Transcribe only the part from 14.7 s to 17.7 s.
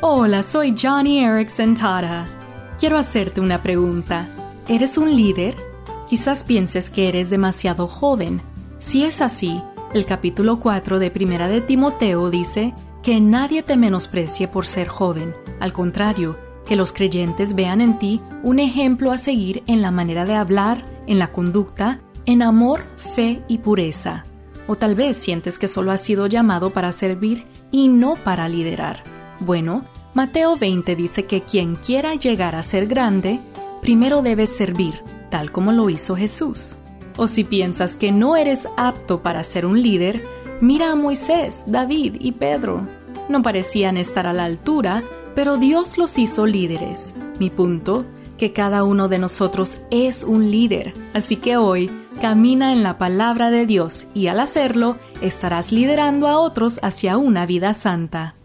joven. Al contrario, que los creyentes